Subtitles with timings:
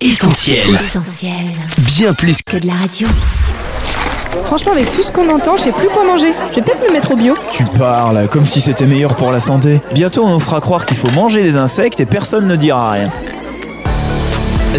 [0.00, 0.60] Essentiel.
[0.74, 1.32] Essentiel.
[1.78, 3.08] Bien plus Que de la radio.
[4.44, 6.34] Franchement, avec tout ce qu'on entend, je sais plus quoi manger.
[6.50, 7.34] Je vais peut-être me mettre au bio.
[7.50, 9.80] Tu parles comme si c'était meilleur pour la santé.
[9.94, 13.10] Bientôt, on nous fera croire qu'il faut manger les insectes et personne ne dira rien.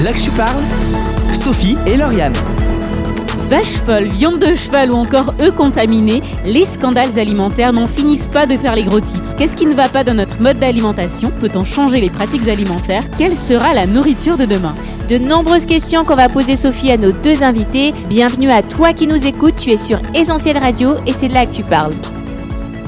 [0.03, 0.61] Là que tu parles,
[1.33, 2.33] Sophie et Lauriane.
[3.49, 8.45] Vache folle, viande de cheval ou encore œufs contaminés, les scandales alimentaires n'en finissent pas
[8.45, 9.37] de faire les gros titres.
[9.37, 13.37] Qu'est-ce qui ne va pas dans notre mode d'alimentation Peut-on changer les pratiques alimentaires Quelle
[13.37, 14.75] sera la nourriture de demain
[15.09, 17.93] De nombreuses questions qu'on va poser Sophie à nos deux invités.
[18.09, 21.45] Bienvenue à toi qui nous écoutes, tu es sur Essentiel Radio et c'est de là
[21.45, 21.95] que tu parles.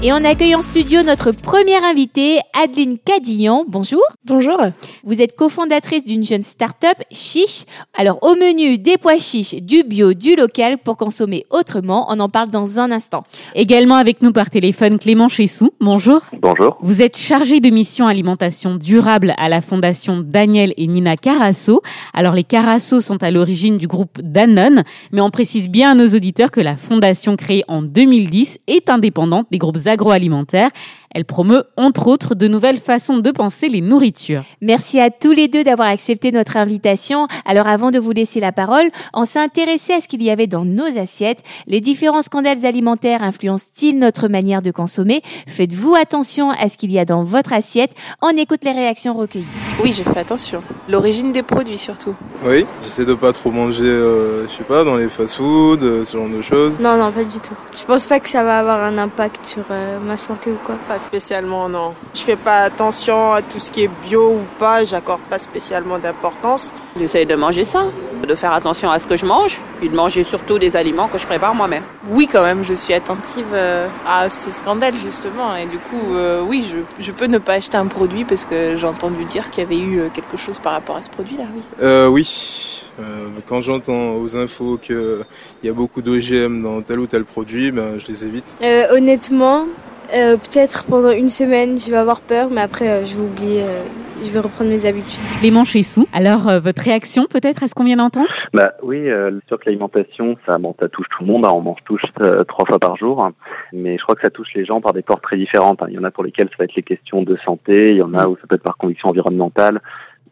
[0.02, 3.66] Et on accueille en studio notre première invitée, Adeline Cadillon.
[3.68, 4.00] Bonjour.
[4.24, 4.58] Bonjour.
[5.04, 7.66] Vous êtes cofondatrice d'une jeune start-up, Chiche.
[7.98, 12.06] Alors, au menu, des pois chiches, du bio, du local pour consommer autrement.
[12.10, 13.24] On en parle dans un instant.
[13.56, 15.72] Également avec nous par téléphone Clément Chessou.
[15.82, 16.22] Bonjour.
[16.42, 16.78] Bonjour.
[16.80, 21.82] Vous êtes chargé de mission alimentation durable à la fondation Daniel et Nina Carasso.
[22.14, 26.08] Alors les Carasso sont à l'origine du groupe Danone, mais on précise bien à nos
[26.08, 30.72] auditeurs que la fondation créée en 2010 est indépendante des groupes agroalimentaires.
[31.14, 34.44] Elle promeut entre autres de nouvelles façons de penser les nourritures.
[34.62, 37.28] Merci à tous les deux d'avoir accepté notre invitation.
[37.46, 40.48] Alors avant de vous laisser la parole, on s'est intéressé à ce qu'il y avait
[40.48, 41.44] dans nos assiettes.
[41.68, 45.22] Les différents scandales alimentaires influencent-ils notre manière de consommer?
[45.48, 49.46] Faites-vous attention à ce qu'il y a dans votre assiette On écoute les réactions recueillies.
[49.84, 50.62] Oui, je fais attention.
[50.88, 52.16] L'origine des produits surtout.
[52.46, 56.18] Oui, j'essaie de pas trop manger, euh, je sais pas, dans les fast-food, euh, ce
[56.18, 56.80] genre de choses.
[56.82, 57.56] Non, non, pas du tout.
[57.76, 60.76] Je pense pas que ça va avoir un impact sur euh, ma santé ou quoi.
[60.88, 61.96] Pas spécialement, non.
[62.14, 65.98] Je fais pas attention à tout ce qui est bio ou pas, j'accorde pas spécialement
[65.98, 66.74] d'importance.
[66.98, 67.86] J'essaie de manger ça,
[68.28, 71.18] de faire attention à ce que je mange, puis de manger surtout des aliments que
[71.18, 71.84] je prépare moi-même.
[72.10, 75.56] Oui, quand même, je suis attentive euh, à ces scandales justement.
[75.56, 78.76] Et du coup, euh, oui, je, je peux ne pas acheter un produit parce que
[78.76, 81.46] j'ai entendu dire qu'il y avait eu euh, quelque chose par rapport à ce produit-là,
[81.56, 81.62] oui.
[81.82, 82.86] Euh, oui.
[83.00, 85.24] Euh, quand j'entends aux infos qu'il
[85.64, 88.58] y a beaucoup d'OGM dans tel ou tel produit, ben, je les évite.
[88.62, 89.66] Euh, honnêtement,
[90.14, 93.64] euh, peut-être pendant une semaine, je vais avoir peur, mais après, euh, je vais oublier,
[93.64, 93.84] euh,
[94.24, 95.24] je vais reprendre mes habitudes.
[95.40, 96.08] Clément Chessou.
[96.14, 98.28] Alors euh, votre réaction peut-être à ce qu'on vient d'entendre?
[98.54, 101.46] Bah oui, euh, sûr que l'alimentation, ça, bon, ça touche tout le monde.
[101.46, 103.34] hein, on mange tous euh, trois fois par jour, hein.
[103.74, 105.82] mais je crois que ça touche les gens par des portes très différentes.
[105.82, 105.88] hein.
[105.90, 108.02] Il y en a pour lesquels ça va être les questions de santé, il y
[108.04, 109.82] en a où ça peut être par conviction environnementale,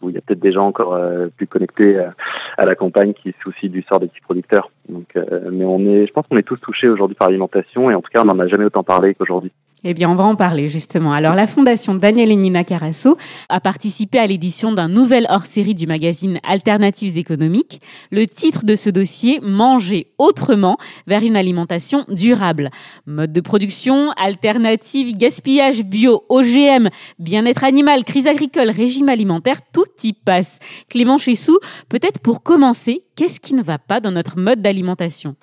[0.02, 2.10] où il y a peut-être des gens encore euh, plus connectés euh,
[2.58, 4.70] à la campagne qui se soucient du sort des petits producteurs.
[4.90, 7.96] Donc, euh, mais on est, je pense qu'on est tous touchés aujourd'hui par l'alimentation et
[7.96, 9.52] en tout cas, on n'en a jamais autant parlé qu'aujourd'hui.
[9.84, 11.14] Eh bien, on va en parler justement.
[11.14, 13.16] Alors, la fondation Daniel et Nina Carasso
[13.48, 17.80] a participé à l'édition d'un nouvel hors-série du magazine Alternatives économiques.
[18.12, 22.72] Le titre de ce dossier, Manger autrement vers une alimentation durable.
[23.06, 26.90] Mode de production, alternative, gaspillage bio, OGM,
[27.20, 30.58] bien-être animal, crise agricole, régime alimentaire, tout y passe.
[30.90, 31.58] Clément Chessou,
[31.88, 35.36] peut-être pour commencer, qu'est-ce qui ne va pas dans notre mode d'alimentation?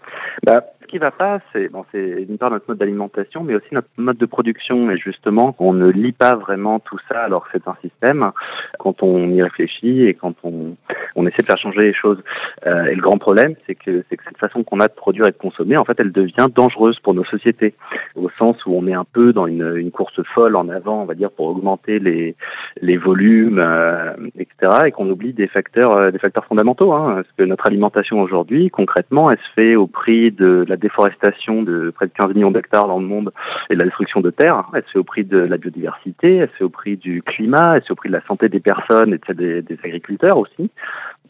[0.45, 4.16] Bah, qui va pas, c'est bon, d'une part notre mode d'alimentation, mais aussi notre mode
[4.16, 4.93] de production.
[4.93, 8.31] Et justement, on ne lit pas vraiment tout ça, alors que c'est un système.
[8.78, 10.77] Quand on y réfléchit et quand on,
[11.16, 12.22] on essaie de faire changer les choses.
[12.69, 15.33] Euh, et le grand problème, c'est que que cette façon qu'on a de produire et
[15.33, 17.75] de consommer, en fait, elle devient dangereuse pour nos sociétés,
[18.15, 21.06] au sens où on est un peu dans une, une course folle en avant, on
[21.06, 22.37] va dire, pour augmenter les
[22.81, 24.87] les volumes, euh, etc.
[24.87, 26.93] Et qu'on oublie des facteurs, euh, des facteurs fondamentaux.
[26.93, 31.62] Hein, parce que notre alimentation aujourd'hui, concrètement, elle se fait au prix de la déforestation
[31.62, 33.33] de près de 15 millions d'hectares dans le monde
[33.71, 34.65] et de la destruction de terres.
[34.75, 37.77] Elle se fait au prix de la biodiversité, elle se fait au prix du climat,
[37.77, 40.71] elle se fait au prix de la santé des personnes et des, des agriculteurs aussi.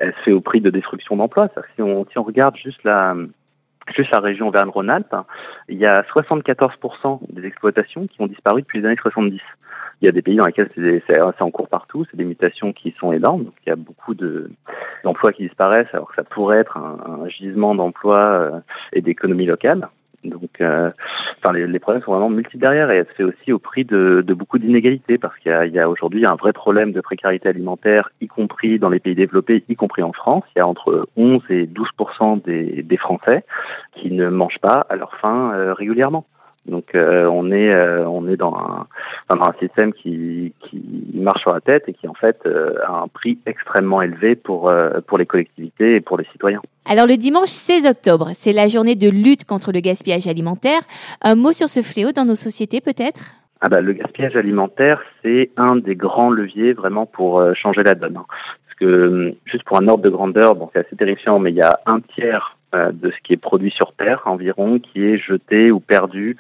[0.01, 1.49] Elle se fait au prix de destruction d'emplois.
[1.75, 3.15] Si on, si on regarde juste la,
[3.97, 5.17] juste la région Auvergne-Rhône-Alpes,
[5.69, 9.41] il y a 74% des exploitations qui ont disparu depuis les années 70.
[10.05, 12.25] Il y a des pays dans lesquels c'est c'est- c'est en cours partout, c'est des
[12.25, 14.51] mutations qui sont énormes, donc il y a beaucoup de
[15.03, 18.61] d'emplois qui disparaissent alors que ça pourrait être un, gisement d'emplois euh,
[18.93, 19.89] et d'économie locale.
[20.25, 20.91] Donc, euh,
[21.39, 25.17] enfin, les, problèmes sont vraiment multiples derrière et fait aussi au prix de, beaucoup d'inégalités
[25.17, 28.27] parce qu'il y a, il y a aujourd'hui un vrai problème de précarité alimentaire, y
[28.27, 30.45] compris dans les pays développés, y compris en France.
[30.55, 31.89] Il y a entre 11 et 12
[32.45, 33.45] des, des Français
[33.95, 36.27] qui ne mangent pas à leur faim euh, régulièrement.
[36.67, 38.87] Donc euh, on est euh, on est dans un
[39.29, 40.81] dans un système qui qui
[41.15, 44.73] marche sur la tête et qui en fait euh, a un prix extrêmement élevé pour
[45.07, 46.63] pour les collectivités et pour les citoyens.
[46.87, 50.81] Alors le dimanche 16 octobre, c'est la journée de lutte contre le gaspillage alimentaire.
[51.23, 53.33] Un mot sur ce fléau dans nos sociétés peut-être?
[53.61, 58.19] Ah bah, le gaspillage alimentaire, c'est un des grands leviers vraiment pour changer la donne.
[58.19, 58.27] hein.
[58.67, 61.57] Parce que, hum, juste pour un ordre de grandeur, bon, c'est assez terrifiant, mais il
[61.57, 62.59] y a un tiers
[62.93, 66.37] de ce qui est produit sur Terre environ qui est jeté ou perdu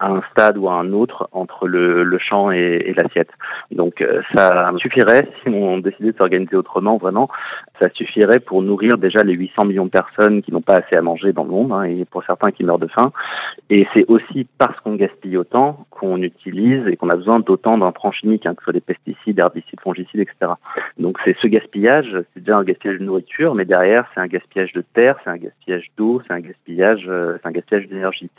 [0.00, 3.30] à un stade ou à un autre entre le, champ et, et l'assiette.
[3.70, 7.28] Donc euh, ça suffirait si on décidait de s'organiser autrement, vraiment,
[7.80, 11.02] ça suffirait pour nourrir déjà les 800 millions de personnes qui n'ont pas assez à
[11.02, 13.12] manger dans le monde hein, et pour certains qui meurent de faim.
[13.70, 18.12] Et c'est aussi parce qu'on gaspille autant qu'on utilise et qu'on a besoin d'autant d'intrants
[18.12, 20.52] chimiques, hein, que ce soit des pesticides, herbicides, fongicides, etc.
[20.98, 24.72] Donc c'est ce gaspillage, c'est déjà un gaspillage de nourriture, mais derrière c'est un gaspillage
[24.72, 28.30] de terre, c'est un gaspillage d'eau, c'est un gaspillage, euh, c'est un gaspillage d'énergie.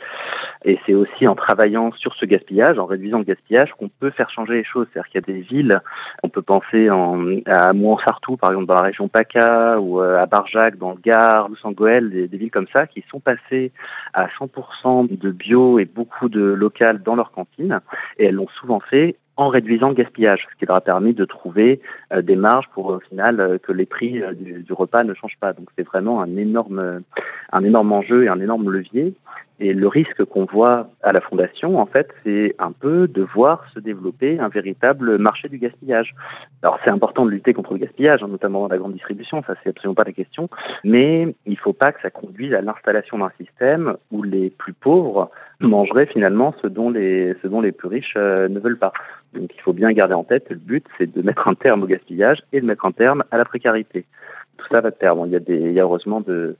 [0.64, 4.30] Et c'est aussi en travaillant sur ce gaspillage, en réduisant le gaspillage, qu'on peut faire
[4.30, 4.86] changer les choses.
[4.92, 5.80] C'est-à-dire qu'il y a des villes,
[6.22, 10.26] on peut penser en, à Mouansartou, par exemple, dans la région PACA, ou euh, à
[10.26, 13.72] Barjac, dans le Gard, ou Sangoël, des, des villes comme ça, qui sont passées
[14.12, 17.80] à 100% de bio et beaucoup de local dans leur cantine.
[18.18, 21.24] Et elles l'ont souvent fait en réduisant le gaspillage, ce qui leur a permis de
[21.24, 21.80] trouver
[22.12, 25.14] euh, des marges pour au final euh, que les prix euh, du, du, repas ne
[25.14, 25.54] changent pas.
[25.54, 27.00] Donc c'est vraiment un énorme,
[27.50, 29.14] un énorme enjeu et un énorme levier.
[29.62, 33.66] Et le risque qu'on voit à la Fondation, en fait, c'est un peu de voir
[33.74, 36.14] se développer un véritable marché du gaspillage.
[36.62, 39.54] Alors c'est important de lutter contre le gaspillage, hein, notamment dans la grande distribution, ça
[39.62, 40.48] c'est absolument pas la question,
[40.82, 45.30] mais il faut pas que ça conduise à l'installation d'un système où les plus pauvres
[45.60, 48.94] mangeraient finalement ce dont les, ce dont les plus riches euh, ne veulent pas.
[49.34, 51.86] Donc il faut bien garder en tête, le but c'est de mettre un terme au
[51.86, 54.06] gaspillage et de mettre un terme à la précarité
[54.60, 55.16] tout ça va de pair.
[55.16, 56.56] Bon, il y a des, heureusement de,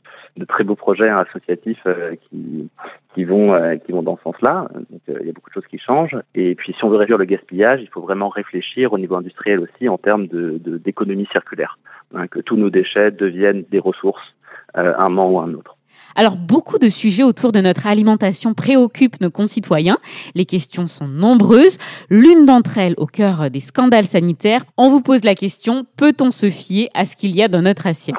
[0.49, 2.69] très beaux projets associatifs euh, qui,
[3.15, 4.69] qui vont, euh, qui vont dans ce sens-là.
[4.75, 6.17] Donc, euh, il y a beaucoup de choses qui changent.
[6.35, 9.61] Et puis, si on veut réduire le gaspillage, il faut vraiment réfléchir au niveau industriel
[9.61, 11.79] aussi en termes de, d'économie circulaire,
[12.15, 14.35] hein, que tous nos déchets deviennent des ressources
[14.75, 15.77] à un moment ou un autre.
[16.17, 19.99] Alors beaucoup de sujets autour de notre alimentation préoccupent nos concitoyens.
[20.35, 21.79] Les questions sont nombreuses.
[22.11, 24.63] L'une d'entre elles au cœur des scandales sanitaires.
[24.77, 27.87] On vous pose la question, peut-on se fier à ce qu'il y a dans notre
[27.87, 28.17] assiette?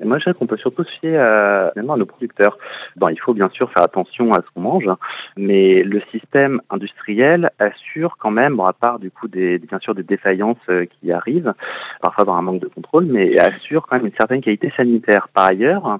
[0.00, 2.58] Et moi, je dirais qu'on peut surtout se fier à, nos producteurs.
[2.96, 4.88] Bon, il faut bien sûr faire attention à ce qu'on mange,
[5.36, 10.58] mais le système industriel assure quand même, à part du coup bien sûr des défaillances
[10.68, 11.54] euh, qui arrivent,
[12.02, 15.28] parfois dans un manque de contrôle, mais assure quand même une certaine qualité sanitaire.
[15.32, 15.98] Par ailleurs,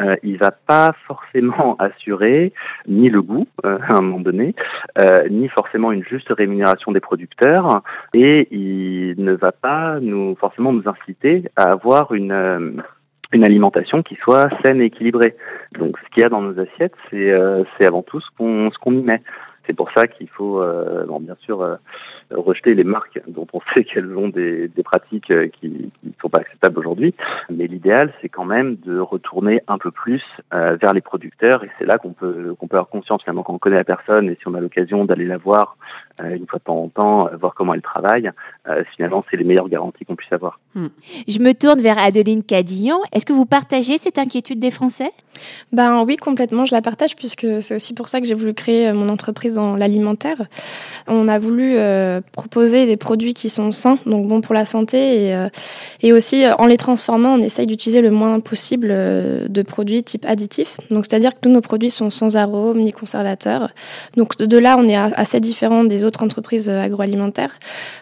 [0.00, 2.52] euh, il va pas forcément assurer
[2.86, 4.54] ni le goût euh, à un moment donné,
[4.98, 7.82] euh, ni forcément une juste rémunération des producteurs,
[8.14, 12.72] et il ne va pas nous forcément nous inciter à avoir une euh,
[13.32, 15.36] une alimentation qui soit saine et équilibrée.
[15.78, 18.70] Donc, ce qu'il y a dans nos assiettes, c'est euh, c'est avant tout ce qu'on
[18.70, 19.22] ce qu'on y met.
[19.66, 21.78] C'est pour ça qu'il faut, euh, bon, bien sûr,
[22.30, 26.28] rejeter les marques dont on sait qu'elles ont des, des pratiques euh, qui ne sont
[26.28, 27.14] pas acceptables aujourd'hui.
[27.50, 30.22] Mais l'idéal, c'est quand même de retourner un peu plus
[30.54, 31.64] euh, vers les producteurs.
[31.64, 34.28] Et c'est là qu'on peut, qu'on peut avoir conscience finalement quand on connaît la personne
[34.28, 35.76] et si on a l'occasion d'aller la voir
[36.20, 38.30] euh, une fois de temps en temps, voir comment elle travaille.
[38.94, 40.60] finalement, c'est les meilleures garanties qu'on puisse avoir.
[40.74, 40.88] Hmm.
[41.28, 42.98] Je me tourne vers Adeline Cadillon.
[43.12, 45.10] Est-ce que vous partagez cette inquiétude des Français?
[45.72, 46.64] Ben oui, complètement.
[46.64, 49.76] Je la partage puisque c'est aussi pour ça que j'ai voulu créer mon entreprise dans
[49.76, 50.42] l'alimentaire.
[51.06, 55.26] On a voulu euh, proposer des produits qui sont sains, donc bons pour la santé,
[55.26, 55.48] et, euh,
[56.02, 60.24] et aussi en les transformant, on essaye d'utiliser le moins possible euh, de produits type
[60.26, 60.78] additifs.
[60.90, 63.70] Donc c'est-à-dire que tous nos produits sont sans arômes ni conservateurs.
[64.16, 67.58] Donc de là, on est assez différent des autres entreprises agroalimentaires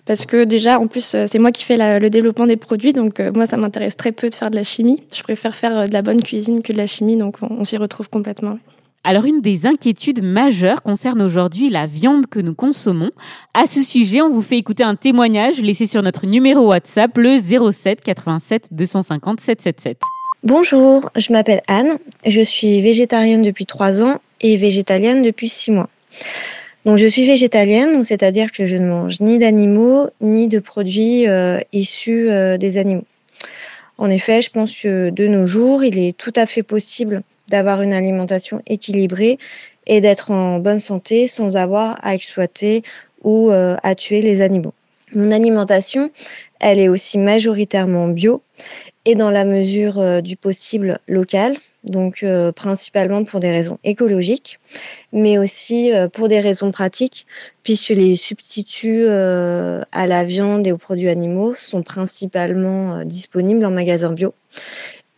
[0.07, 3.47] parce que déjà, en plus, c'est moi qui fais le développement des produits, donc moi,
[3.47, 5.01] ça m'intéresse très peu de faire de la chimie.
[5.15, 7.77] Je préfère faire de la bonne cuisine que de la chimie, donc on, on s'y
[7.77, 8.59] retrouve complètement.
[9.07, 13.11] Alors une des inquiétudes majeures concerne aujourd'hui la viande que nous consommons.
[13.53, 17.39] À ce sujet, on vous fait écouter un témoignage laissé sur notre numéro WhatsApp le
[17.71, 20.01] 07 87 250 777.
[20.43, 25.91] Bonjour, je m'appelle Anne, je suis végétarienne depuis 3 ans et végétalienne depuis 6 mois.
[26.87, 31.59] Donc je suis végétalienne, c'est-à-dire que je ne mange ni d'animaux ni de produits euh,
[31.75, 33.05] issus euh, des animaux.
[33.99, 37.83] En effet, je pense que de nos jours, il est tout à fait possible d'avoir
[37.83, 39.39] une alimentation équilibrée
[39.87, 42.83] et d'être en bonne santé sans avoir à exploiter
[43.23, 44.75] ou euh, à tuer les animaux.
[45.15, 46.11] Mon alimentation,
[46.61, 48.43] elle est aussi majoritairement bio
[49.05, 54.59] et dans la mesure euh, du possible locale, donc euh, principalement pour des raisons écologiques,
[55.13, 57.27] mais aussi pour des raisons pratiques,
[57.63, 64.11] puisque les substituts à la viande et aux produits animaux sont principalement disponibles en magasin
[64.11, 64.35] bio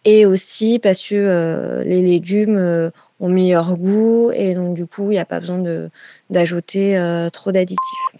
[0.07, 5.11] et aussi parce que euh, les légumes euh, ont meilleur goût et donc du coup
[5.11, 5.91] il n'y a pas besoin de
[6.31, 7.79] d'ajouter euh, trop d'additifs.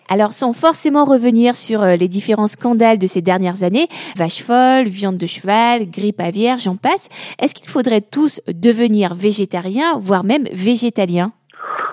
[0.09, 4.89] Alors sans forcément revenir sur euh, les différents scandales de ces dernières années, vache folle,
[4.89, 10.45] viande de cheval, grippe aviaire, j'en passe, est-ce qu'il faudrait tous devenir végétariens, voire même
[10.53, 11.33] végétaliens?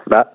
[0.08, 0.33] Bah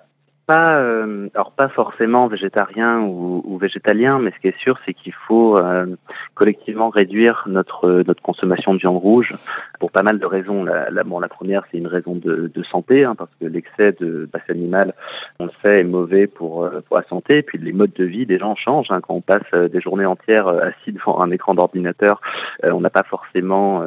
[0.48, 4.94] pas, euh, alors pas forcément végétarien ou, ou, végétalien, mais ce qui est sûr, c'est
[4.94, 5.86] qu'il faut euh,
[6.34, 9.34] collectivement réduire notre notre consommation de viande rouge
[9.78, 10.64] pour pas mal de raisons.
[10.64, 13.92] La, la, bon, la première, c'est une raison de, de santé, hein, parce que l'excès
[14.00, 14.94] de masse animale,
[15.38, 17.38] on le sait, est mauvais pour, euh, pour la santé.
[17.38, 18.90] Et puis les modes de vie des gens changent.
[18.90, 19.00] Hein.
[19.02, 22.22] Quand on passe euh, des journées entières euh, assis devant un écran d'ordinateur,
[22.62, 23.84] on n'a pas forcément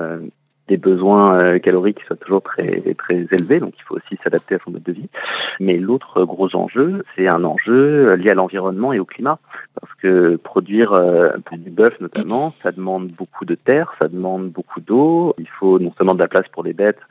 [0.72, 4.56] des besoins euh, caloriques qui soient toujours très très élevés, donc il faut aussi s'adapter
[4.56, 5.10] à son mode de vie.
[5.60, 9.38] Mais l'autre gros enjeu, c'est un enjeu lié à l'environnement et au climat,
[9.80, 14.80] parce que produire euh, du bœuf notamment, ça demande beaucoup de terre, ça demande beaucoup
[14.80, 15.36] d'eau.
[15.40, 17.02] Il faut non seulement de la place pour les bêtes,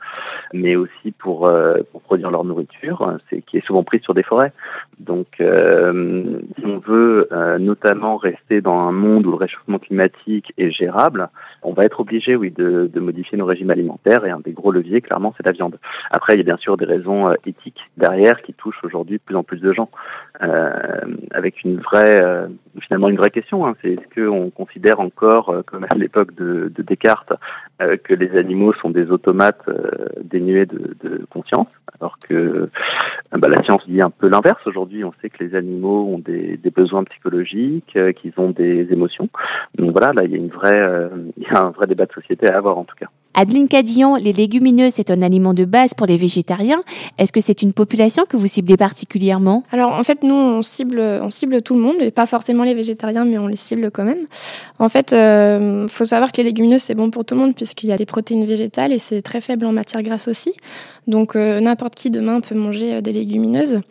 [0.53, 4.53] mais aussi pour euh, produire leur nourriture, c'est qui est souvent prise sur des forêts.
[4.99, 7.27] Donc, si on veut
[7.59, 11.29] notamment rester dans un monde où le réchauffement climatique est gérable,
[11.63, 15.01] on va être obligé, oui, de modifier nos régime alimentaire et un des gros leviers,
[15.01, 15.77] clairement, c'est la viande.
[16.09, 19.21] Après, il y a bien sûr des raisons euh, éthiques derrière qui touchent aujourd'hui de
[19.23, 19.89] plus en plus de gens,
[20.41, 20.71] euh,
[21.31, 22.47] avec une vraie, euh,
[22.79, 23.65] finalement, une vraie question.
[23.65, 27.33] Hein, c'est est-ce qu'on considère encore, comme à l'époque de, de, Descartes,
[28.03, 29.67] que les animaux sont des automates
[30.23, 31.67] dénués de, conscience,
[31.99, 32.69] alors que
[33.31, 34.61] bah, la science dit un peu l'inverse.
[34.65, 39.29] Aujourd'hui, on sait que les animaux ont des, des besoins psychologiques, qu'ils ont des émotions.
[39.75, 42.13] Donc voilà, là, il y a une vraie, il y a un vrai débat de
[42.13, 43.07] société à avoir en tout cas.
[43.33, 46.83] Adeline Cadillon, les légumineuses, c'est un aliment de base pour les végétariens.
[47.17, 49.63] Est-ce que c'est une population que vous ciblez particulièrement?
[49.71, 52.73] Alors en fait, nous, on cible, on cible tout le monde, et pas forcément les
[52.73, 54.25] végétariens, mais on les cible quand même.
[54.79, 57.55] En fait, il euh, faut savoir que les légumineuses, c'est bon pour tout le monde,
[57.55, 60.53] puisqu'il y a des protéines végétales, et c'est très faible en matière grasse aussi.
[61.07, 63.81] Donc euh, n'importe qui demain peut manger euh, des légumineuses.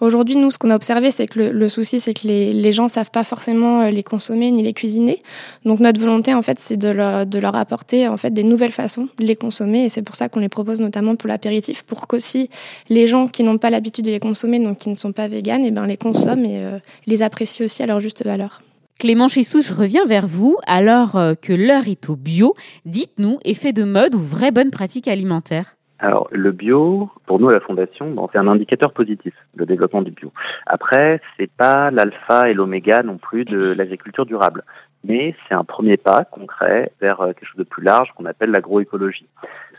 [0.00, 2.88] Aujourd'hui, nous, ce qu'on a observé, c'est que le, souci, c'est que les, les gens
[2.88, 5.22] savent pas forcément les consommer ni les cuisiner.
[5.64, 8.72] Donc notre volonté, en fait, c'est de leur, de leur apporter en fait des nouvelles
[8.72, 12.06] façons de les consommer et c'est pour ça qu'on les propose notamment pour l'apéritif pour
[12.06, 12.50] qu'aussi
[12.88, 15.64] les gens qui n'ont pas l'habitude de les consommer donc qui ne sont pas véganes
[15.64, 18.62] eh ben les consomment et euh, les apprécient aussi à leur juste valeur.
[18.98, 20.56] Clément Chessou, je reviens vers vous.
[20.66, 25.06] Alors euh, que l'heure est au bio, dites-nous effet de mode ou vraie bonne pratique
[25.06, 25.77] alimentaire?
[26.00, 30.02] Alors, le bio, pour nous à la Fondation, bon, c'est un indicateur positif, le développement
[30.02, 30.32] du bio.
[30.64, 34.62] Après, c'est pas l'alpha et l'oméga non plus de l'agriculture durable
[35.04, 38.50] mais c'est un premier pas concret vers euh, quelque chose de plus large qu'on appelle
[38.50, 39.26] l'agroécologie.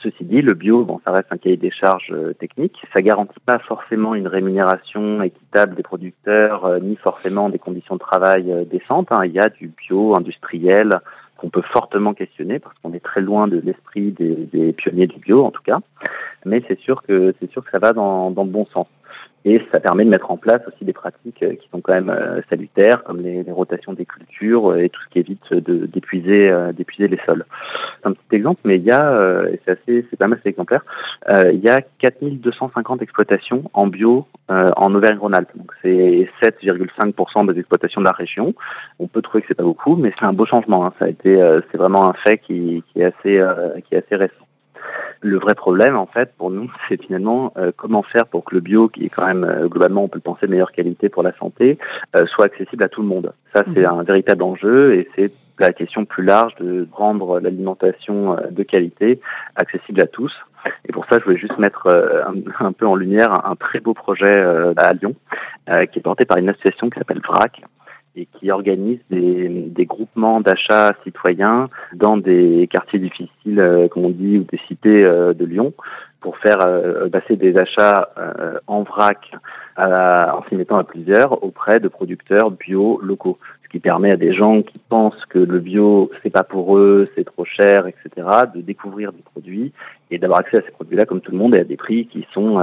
[0.01, 3.39] Ceci dit, le bio, bon, ça reste un cahier des charges euh, technique, ça garantit
[3.45, 9.09] pas forcément une rémunération équitable des producteurs, euh, ni forcément des conditions de travail décentes.
[9.11, 9.25] Hein.
[9.25, 10.99] Il y a du bio industriel
[11.39, 15.45] qu'on peut fortement questionner parce qu'on est très loin de l'esprit des, pionniers du bio
[15.45, 15.79] en tout cas,
[16.45, 18.87] mais c'est sûr que c'est sûr que ça va dans, dans le bon sens.
[19.45, 22.09] Et ça permet de mettre en place aussi des pratiques euh, qui sont quand même
[22.09, 27.07] euh, salutaires, comme les, rotations des cultures euh, et tout ce qui évite d'épuiser, d'épuiser
[27.07, 27.45] les sols.
[28.01, 29.21] C'est un petit exemple, mais il y a,
[29.65, 30.83] c'est assez, c'est pas mal cet exemplaire,
[31.31, 35.51] il y a 4250 exploitations en bio en Auvergne-Rhône-Alpes.
[35.55, 38.53] Donc c'est 7,5% des exploitations de la région.
[38.99, 40.85] On peut trouver que c'est pas beaucoup, mais c'est un beau changement.
[40.85, 40.93] Hein.
[40.99, 41.37] Ça a été,
[41.71, 43.41] c'est vraiment un fait qui, qui est assez,
[43.87, 44.48] qui est assez récent.
[45.21, 48.61] Le vrai problème, en fait, pour nous, c'est finalement euh, comment faire pour que le
[48.61, 51.23] bio, qui est quand même euh, globalement, on peut le penser, de meilleure qualité pour
[51.23, 51.77] la santé,
[52.15, 53.33] euh, soit accessible à tout le monde.
[53.53, 53.99] Ça, c'est mhm.
[53.99, 59.19] un véritable enjeu et c'est la question plus large de rendre l'alimentation de qualité
[59.57, 60.33] accessible à tous.
[60.87, 61.89] Et pour ça, je voulais juste mettre
[62.61, 64.41] un, peu en lumière un, très beau projet
[64.77, 65.15] à Lyon,
[65.91, 67.61] qui est porté par une association qui s'appelle VRAC,
[68.15, 74.09] et qui organise des, des groupements d'achats citoyens dans des quartiers difficiles, euh, comme on
[74.09, 75.73] dit, ou des cités euh, de Lyon,
[76.21, 78.09] pour faire euh, passer des achats
[78.67, 79.31] en vrac
[79.77, 83.37] en s'y mettant à plusieurs auprès de producteurs bio locaux.
[83.63, 87.07] Ce qui permet à des gens qui pensent que le bio, c'est pas pour eux,
[87.15, 89.71] c'est trop cher, etc., de découvrir des produits
[90.11, 92.27] et d'avoir accès à ces produits-là comme tout le monde et à des prix qui
[92.33, 92.57] sont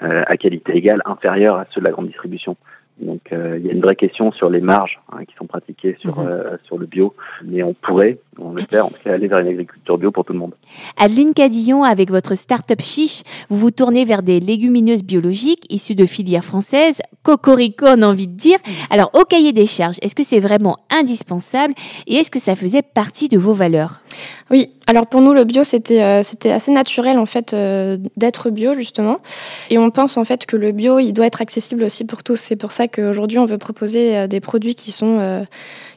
[0.00, 2.56] à qualité égale, inférieurs à ceux de la grande distribution.
[3.00, 5.96] Donc euh, il y a une vraie question sur les marges hein, qui sont pratiquées
[6.00, 6.26] sur, mhm.
[6.26, 7.14] euh, sur le bio,
[7.44, 10.32] mais on pourrait, on l'espère, en tout cas aller vers une agriculture bio pour tout
[10.32, 10.54] le monde.
[10.96, 16.06] Adeline Cadillon, avec votre start-up Chiche, vous vous tournez vers des légumineuses biologiques issues de
[16.06, 18.58] filières françaises, cocorico on a envie de dire.
[18.90, 21.74] Alors au cahier des charges, est-ce que c'est vraiment indispensable
[22.06, 24.00] et est-ce que ça faisait partie de vos valeurs?
[24.50, 27.54] Oui, alors pour nous le bio c'était euh, c'était assez naturel en fait
[28.16, 29.18] d'être bio justement
[29.70, 32.36] et on pense en fait que le bio il doit être accessible aussi pour tous.
[32.36, 35.44] C'est pour ça qu'aujourd'hui, on veut proposer euh, des produits qui sont, euh,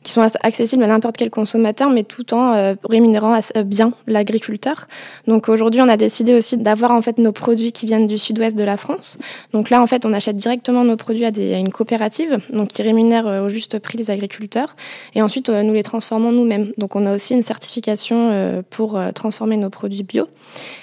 [0.03, 4.87] qui sont accessibles à n'importe quel consommateur, mais tout en euh, rémunérant bien l'agriculteur.
[5.27, 8.55] Donc aujourd'hui, on a décidé aussi d'avoir en fait nos produits qui viennent du sud-ouest
[8.55, 9.17] de la France.
[9.53, 13.43] Donc là, en fait, on achète directement nos produits à, une coopérative, donc qui rémunère
[13.45, 14.75] au juste prix les agriculteurs.
[15.13, 16.71] Et ensuite, nous les transformons nous-mêmes.
[16.77, 20.27] Donc on a aussi une certification pour transformer nos produits bio.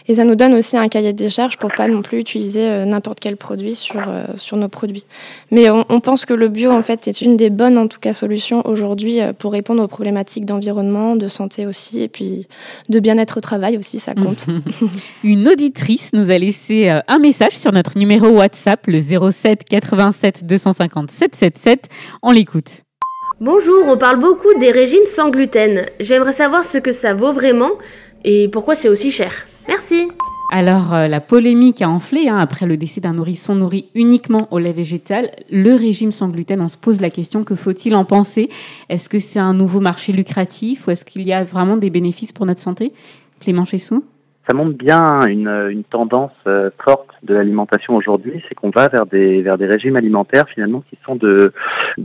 [0.06, 3.20] Et ça nous donne aussi un cahier des charges pour pas non plus utiliser n'importe
[3.20, 4.02] quel produit sur,
[4.36, 5.04] sur nos produits.
[5.50, 8.12] Mais on pense que le bio, en fait, est une des bonnes, en tout cas,
[8.12, 12.46] solutions aujourd'hui produits pour répondre aux problématiques d'environnement, de santé aussi, et puis
[12.88, 14.46] de bien-être au travail aussi, ça compte.
[15.24, 21.10] Une auditrice nous a laissé un message sur notre numéro WhatsApp, le 07 87 250
[21.10, 21.88] 777.
[22.22, 22.82] On l'écoute.
[23.40, 25.86] Bonjour, on parle beaucoup des régimes sans gluten.
[26.00, 27.70] J'aimerais savoir ce que ça vaut vraiment
[28.24, 29.32] et pourquoi c'est aussi cher.
[29.68, 30.08] Merci.
[30.50, 34.58] Alors, euh, la polémique a enflé hein, après le décès d'un nourrisson nourri uniquement au
[34.58, 35.30] lait végétal.
[35.50, 38.48] Le régime sans gluten, on se pose la question, que faut-il en penser?
[38.88, 42.32] Est-ce que c'est un nouveau marché lucratif ou est-ce qu'il y a vraiment des bénéfices
[42.32, 42.94] pour notre santé?
[43.40, 44.04] Clément Chessou
[44.48, 49.66] ça montre bien une, tendance euh, forte de l'alimentation aujourd'hui, c'est qu'on va vers des
[49.66, 51.52] régimes alimentaires finalement qui sont de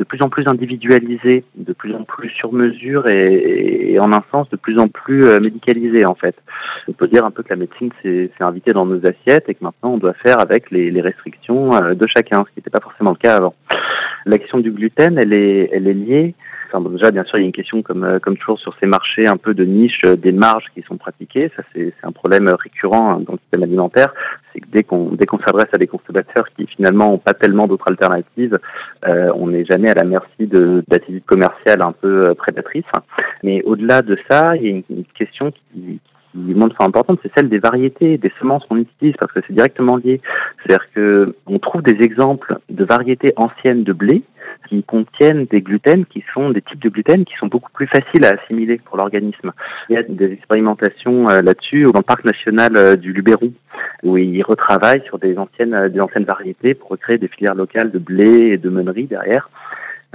[0.07, 4.57] plus en plus individualisés, de plus en plus sur mesure et, en un sens de
[4.57, 6.35] plus en plus euh, médicalisés en fait.
[6.87, 9.63] On peut dire un peu que la médecine s'est invité dans nos assiettes et que
[9.63, 13.11] maintenant on doit faire avec les, restrictions euh, de chacun, ce qui n'était pas forcément
[13.11, 13.55] le cas avant.
[14.25, 16.35] La question du gluten, elle est liée
[16.81, 19.27] déjà, bien sûr, il y a une question, comme, euh, comme toujours sur ces marchés
[19.27, 21.49] un peu de niche, euh, des marges qui sont pratiquées.
[21.49, 24.13] Ça, c'est un problème récurrent hein, dans le système alimentaire.
[24.53, 28.57] C'est que dès qu'on s'adresse à des consommateurs qui finalement n'ont pas tellement d'autres alternatives,
[29.07, 32.83] euh, on n'est jamais à la merci d'activités commerciales un peu prédatrices.
[33.43, 37.31] Mais au-delà de ça, il y a une, une question qui, qui montre importante, c'est
[37.35, 40.21] celle des variétés, des semences qu'on utilise, parce que c'est directement lié.
[40.57, 44.23] C'est-à-dire que on trouve des exemples de variétés anciennes de blé
[44.67, 48.25] qui contiennent des gluten qui sont des types de gluten qui sont beaucoup plus faciles
[48.25, 49.51] à assimiler pour l'organisme.
[49.89, 53.51] Il y a des expérimentations euh, là-dessus dans le parc national euh, du Luberon
[54.03, 57.91] où ils retravaillent sur des anciennes euh, des anciennes variétés pour recréer des filières locales
[57.91, 59.49] de blé et de meunerie derrière.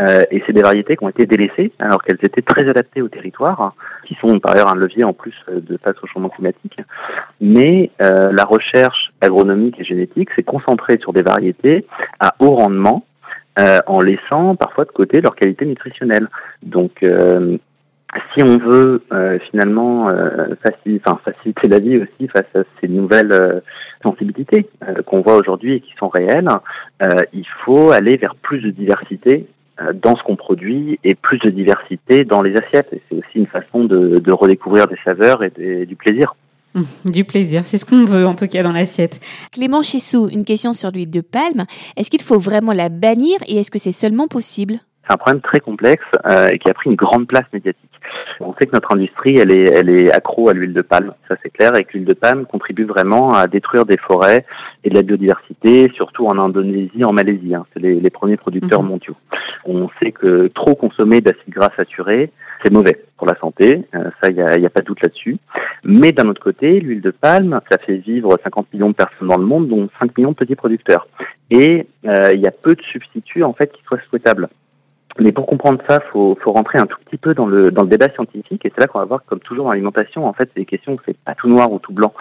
[0.00, 3.08] Euh, et c'est des variétés qui ont été délaissées alors qu'elles étaient très adaptées au
[3.08, 3.74] territoire,
[4.06, 6.78] qui sont par ailleurs un levier en plus de face au changement climatique.
[7.40, 11.86] Mais euh, la recherche agronomique et génétique s'est concentrée sur des variétés
[12.20, 13.04] à haut rendement
[13.58, 16.28] euh, en laissant parfois de côté leur qualité nutritionnelle.
[16.62, 17.56] Donc, euh,
[18.32, 20.10] si on veut euh, finalement
[21.04, 23.62] enfin, faciliter la vie aussi face à ces nouvelles
[24.02, 24.68] sensibilités
[25.06, 26.48] qu'on voit aujourd'hui et qui sont réelles,
[27.32, 29.46] il faut aller vers plus de diversité
[29.94, 32.92] dans ce qu'on produit et plus de diversité dans les assiettes.
[32.92, 36.34] Et c'est aussi une façon de, de redécouvrir des saveurs et du plaisir.
[37.04, 39.20] Du plaisir, c'est ce qu'on veut en tout cas dans l'assiette.
[39.52, 41.64] Clément Chissou, une question sur l'huile de palme.
[41.96, 44.74] Est-ce qu'il faut vraiment la bannir et est-ce que c'est seulement possible?
[45.06, 47.87] C'est un problème très complexe euh, et qui a pris une grande place médiatique.
[48.40, 51.36] On sait que notre industrie, elle est, elle est accro à l'huile de palme, ça
[51.42, 54.44] c'est clair, et que l'huile de palme contribue vraiment à détruire des forêts
[54.84, 57.54] et de la biodiversité, surtout en Indonésie, en Malaisie.
[57.54, 57.66] Hein.
[57.72, 58.88] C'est les, les, premiers producteurs mhm.
[58.88, 59.16] mondiaux.
[59.64, 62.30] On sait que trop consommer d'acides gras saturés,
[62.62, 65.38] c'est mauvais pour la santé, euh, ça, il n'y a, a, pas de doute là-dessus.
[65.84, 69.36] Mais d'un autre côté, l'huile de palme, ça fait vivre 50 millions de personnes dans
[69.36, 71.06] le monde, dont 5 millions de petits producteurs.
[71.50, 74.48] Et euh, il y a peu de substituts, en fait, qui soient souhaitables.
[75.18, 77.88] Mais pour comprendre ça, faut, faut rentrer un tout petit peu dans le dans le
[77.88, 80.60] débat scientifique, et c'est là qu'on va voir, comme toujours dans l'alimentation, en fait, c'est
[80.60, 82.12] des questions où c'est pas tout noir ou tout blanc.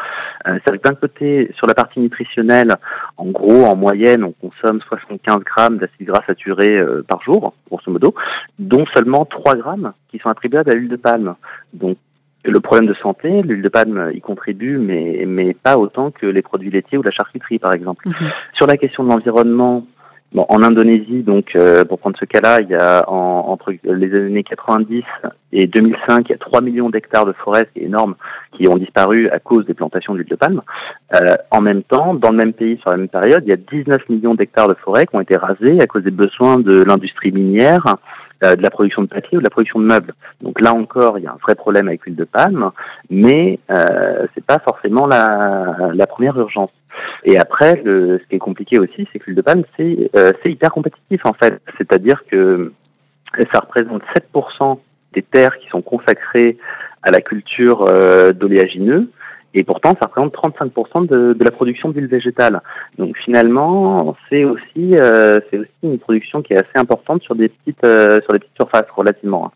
[0.48, 2.76] Euh, c'est d'un côté, sur la partie nutritionnelle,
[3.18, 7.92] en gros, en moyenne, on consomme 75 grammes d'acides gras saturés euh, par jour, grosso
[7.92, 8.16] modo,
[8.60, 11.36] dont seulement 3 grammes qui sont attribuables à l'huile de palme.
[11.74, 11.98] Donc
[12.44, 16.42] le problème de santé, l'huile de palme y contribue, mais, mais pas autant que les
[16.42, 18.08] produits laitiers ou la charcuterie, par exemple.
[18.08, 18.30] Mhm.
[18.54, 19.86] Sur la question de l'environnement,
[20.36, 24.44] En Indonésie, donc euh, pour prendre ce cas-là, il y a en, entre les années
[24.44, 25.04] 90
[25.54, 28.16] et 2005, il y a 3 millions d'hectares de forêts, c'est énorme,
[28.52, 30.62] qui ont disparu à cause des plantations d'huile de palme.
[31.16, 33.56] Euh, en même temps, dans le même pays, sur la même période, il y a
[33.56, 37.32] 19 millions d'hectares de forêts qui ont été rasés à cause des besoins de l'industrie
[37.32, 37.96] minière,
[38.42, 40.14] de la production de papier ou de la production de meubles.
[40.42, 42.72] Donc là encore, il y a un vrai problème avec l'huile de palme,
[43.10, 46.72] mais euh, c'est pas forcément la, la première urgence.
[47.24, 50.32] Et après, le, ce qui est compliqué aussi, c'est que l'huile de palme, c'est euh,
[50.46, 51.60] hyper compétitif en fait.
[51.78, 52.74] C'est-à-dire que
[53.54, 54.02] ça représente
[54.34, 54.80] 7%
[55.14, 56.58] des terres qui sont consacrées
[57.04, 59.10] à la culture euh, d'oléagineux,
[59.54, 62.62] et pourtant ça représente 35% de, de, la production d'huile végétale.
[62.98, 67.50] Donc finalement, c'est aussi euh, c'est aussi une production qui est assez importante sur des
[67.50, 69.52] petites euh, sur des petites surfaces relativement.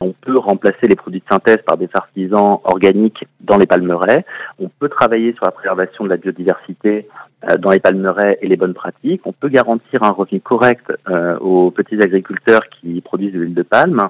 [0.00, 4.24] On peut remplacer les produits de synthèse par des fertilisants organiques dans les palmeraies.
[4.58, 7.08] On peut travailler sur la préservation de la biodiversité
[7.44, 9.22] euh, dans les palmeraies et les bonnes pratiques.
[9.24, 13.62] On peut garantir un revenu correct euh, aux petits agriculteurs qui produisent de l'huile de
[13.62, 14.00] palme.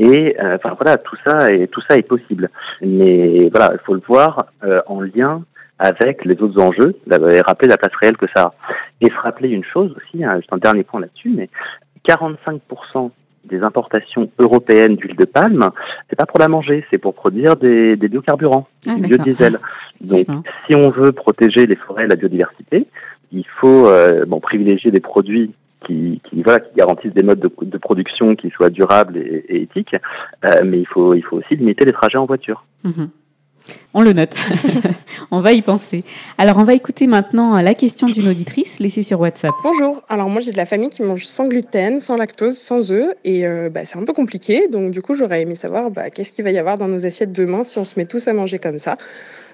[0.00, 2.48] Et euh, enfin voilà, tout ça est tout ça est possible.
[2.80, 4.46] Mais voilà, il faut le voir
[4.86, 5.42] en lien
[5.78, 8.54] avec les autres enjeux, et rappeler la place réelle que ça a.
[9.00, 11.48] Et se rappeler une chose aussi, hein, juste un dernier point là-dessus, mais
[12.06, 13.10] 45%
[13.44, 15.70] des importations européennes d'huile de palme,
[16.08, 19.58] c'est pas pour la manger, c'est pour produire des, des biocarburants, ah, du biodiesel.
[20.02, 20.26] Donc,
[20.66, 22.86] si on veut protéger les forêts et la biodiversité,
[23.32, 25.54] il faut euh, bon, privilégier des produits
[25.86, 29.62] qui, qui, voilà, qui garantissent des modes de, de production qui soient durables et, et
[29.62, 29.96] éthiques.
[30.44, 32.64] Euh, mais il faut, il faut aussi limiter les trajets en voiture.
[32.84, 33.10] Mhm.
[33.92, 34.36] On le note.
[35.30, 36.04] on va y penser.
[36.38, 39.50] Alors, on va écouter maintenant la question d'une auditrice laissée sur WhatsApp.
[39.64, 40.02] Bonjour.
[40.08, 43.12] Alors, moi, j'ai de la famille qui mange sans gluten, sans lactose, sans œufs.
[43.24, 44.68] Et euh, bah, c'est un peu compliqué.
[44.68, 47.32] Donc, du coup, j'aurais aimé savoir bah, qu'est-ce qu'il va y avoir dans nos assiettes
[47.32, 48.96] demain si on se met tous à manger comme ça.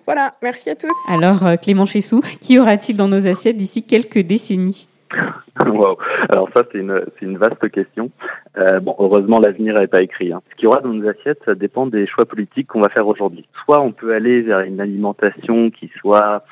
[0.05, 0.35] Voilà.
[0.43, 0.95] Merci à tous.
[1.11, 4.87] Alors, euh, Clément Chessou, qui aura-t-il dans nos assiettes d'ici quelques décennies?
[5.67, 5.99] Wow.
[6.29, 8.11] Alors ça, c'est une, c'est une vaste question.
[8.59, 10.33] Euh, bon, heureusement, l'avenir n'est pas écrit.
[10.33, 10.43] Hein.
[10.51, 13.07] Ce qu'il y aura dans nos assiettes, ça dépend des choix politiques qu'on va faire
[13.07, 13.49] aujourd'hui.
[13.65, 16.45] Soit on peut aller vers une alimentation qui soit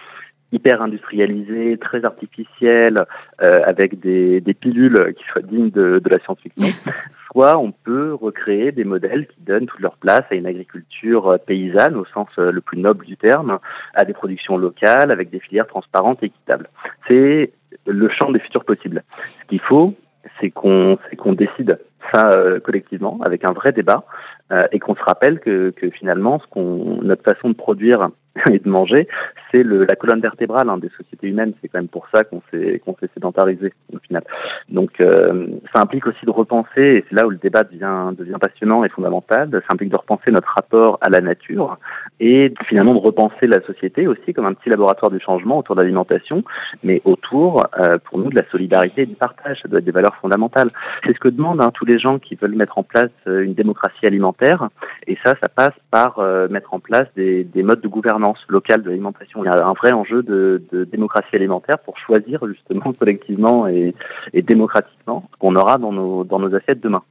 [0.52, 3.04] hyper industrialisée, très artificielle,
[3.44, 6.68] euh, avec des, des pilules qui soient dignes de, de la science-fiction.
[7.32, 11.38] Soit on peut recréer des modèles qui donnent toute leur place à une agriculture euh,
[11.38, 13.58] paysanne au sens le plus noble du terme,
[13.94, 16.68] à des productions locales avec des filières transparentes et équitables.
[17.08, 17.52] C'est
[17.86, 19.02] le champ des futurs possibles.
[19.22, 19.94] Ce qu'il faut,
[20.40, 21.78] c'est qu'on qu'on décide
[22.12, 24.04] ça euh, collectivement avec un vrai débat
[24.52, 28.08] euh, et qu'on se rappelle que, que finalement ce qu'on notre façon de produire
[28.50, 29.08] et de manger
[29.54, 31.52] c'est la colonne vertébrale hein, des sociétés humaines.
[31.60, 34.24] C'est quand même pour ça qu'on s'est qu'on sédentarisé au final.
[34.68, 38.38] Donc euh, ça implique aussi de repenser et c'est là où le débat devient devient
[38.40, 39.50] passionnant et fondamental.
[39.52, 41.78] Ça implique de repenser notre rapport à la nature
[42.20, 45.82] et finalement de repenser la société aussi comme un petit laboratoire du changement autour de
[45.82, 46.42] l'alimentation
[46.82, 49.60] mais autour euh, pour nous de la solidarité et du partage.
[49.62, 50.70] Ça doit être des valeurs fondamentales.
[51.04, 53.54] C'est ce que demandent hein, tous les gens qui veulent mettre en place euh, une
[53.54, 54.68] démocratie alimentaire.
[55.06, 56.20] Et ça, ça passe par
[56.50, 59.44] mettre en place des, des, modes de gouvernance locale de l'alimentation.
[59.44, 63.94] Il y a un vrai enjeu de, démocratie alimentaire pour choisir justement collectivement et,
[64.32, 67.02] démocratiquement ce qu'on aura dans nos, dans nos assiettes demain.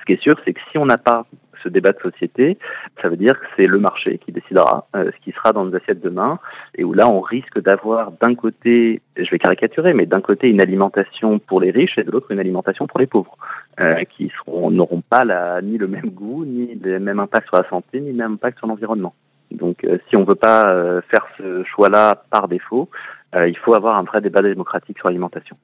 [0.00, 1.26] Ce qui est sûr, c'est que si on n'a pas
[1.62, 2.58] ce débat de société,
[3.00, 5.74] ça veut dire que c'est le marché qui décidera euh, ce qui sera dans nos
[5.76, 6.38] assiettes demain,
[6.74, 10.60] et où là on risque d'avoir d'un côté, je vais caricaturer, mais d'un côté une
[10.60, 13.36] alimentation pour les riches et de l'autre une alimentation pour les pauvres,
[13.80, 15.24] euh, qui n'auront pas
[15.62, 18.58] ni le même goût, ni le même impact sur la santé, ni le même impact
[18.58, 19.14] sur l'environnement.
[19.54, 22.88] Donc euh, si on veut pas euh, faire ce choix-là par défaut,
[23.34, 25.56] euh, il faut avoir un vrai débat démocratique sur l'alimentation.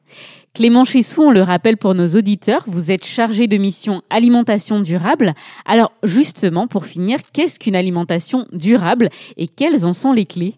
[0.55, 5.33] Clément Chessou, on le rappelle pour nos auditeurs, vous êtes chargé de mission alimentation durable.
[5.67, 10.55] Alors justement, pour finir, qu'est-ce qu'une alimentation durable et quelles en sont les clés?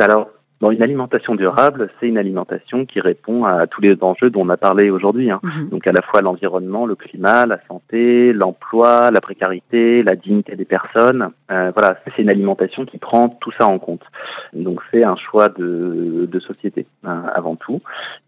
[0.00, 0.28] Alors,
[0.60, 4.48] Bon, une alimentation durable, c'est une alimentation qui répond à tous les enjeux dont on
[4.50, 5.30] a parlé aujourd'hui.
[5.30, 5.40] Hein.
[5.42, 5.68] Mmh.
[5.70, 10.64] Donc à la fois l'environnement, le climat, la santé, l'emploi, la précarité, la dignité des
[10.64, 11.30] personnes.
[11.50, 14.04] Euh, voilà, c'est une alimentation qui prend tout ça en compte.
[14.52, 17.82] Donc c'est un choix de, de société hein, avant tout.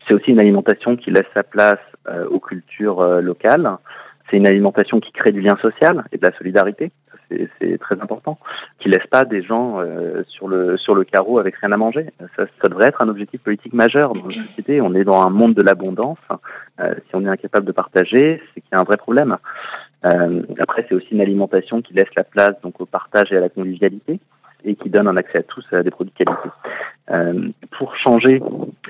[0.07, 3.71] C'est aussi une alimentation qui laisse sa place euh, aux cultures euh, locales.
[4.29, 6.91] C'est une alimentation qui crée du lien social et de la solidarité
[7.29, 8.39] c'est très important,
[8.79, 12.07] qui laisse pas des gens euh, sur le sur le carreau avec rien à manger.
[12.37, 14.81] Ça, ça devrait être un objectif politique majeur dans la société.
[14.81, 16.19] On est dans un monde de l'abondance.
[16.81, 19.37] Euh, si on est incapable de partager, c'est qu'il y a un vrai problème.
[20.05, 23.41] Euh, après, c'est aussi une alimentation qui laisse la place donc au partage et à
[23.41, 24.21] la convivialité
[24.65, 26.49] et qui donne un accès à tous à des produits de qualité.
[27.11, 28.43] Euh, pour changer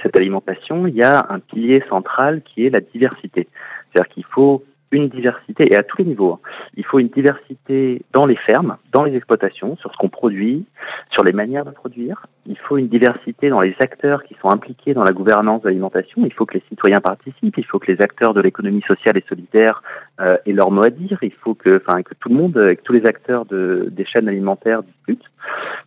[0.03, 3.47] cette alimentation, il y a un pilier central qui est la diversité.
[3.93, 6.35] C'est-à-dire qu'il faut une diversité, et à tous les niveaux.
[6.35, 6.49] Hein.
[6.77, 10.65] Il faut une diversité dans les fermes, dans les exploitations, sur ce qu'on produit,
[11.11, 12.27] sur les manières de produire.
[12.47, 16.23] Il faut une diversité dans les acteurs qui sont impliqués dans la gouvernance de l'alimentation.
[16.25, 17.59] Il faut que les citoyens participent.
[17.59, 19.83] Il faut que les acteurs de l'économie sociale et solidaire
[20.21, 21.19] euh, aient leur mot à dire.
[21.23, 24.29] Il faut que, enfin, que tout le monde, que tous les acteurs de, des chaînes
[24.29, 25.31] alimentaires discutent.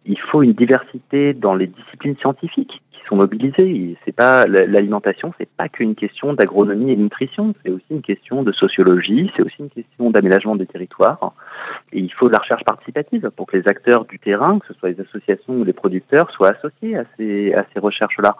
[0.06, 3.98] Il faut une diversité dans les disciplines scientifiques sont mobilisés.
[4.06, 8.44] C'est pas l'alimentation, c'est pas qu'une question d'agronomie et de nutrition, c'est aussi une question
[8.44, 11.34] de sociologie, c'est aussi une question d'aménagement des territoires.
[11.92, 14.74] Et il faut de la recherche participative pour que les acteurs du terrain, que ce
[14.76, 18.36] soit les associations ou les producteurs, soient associés à ces à ces recherches-là.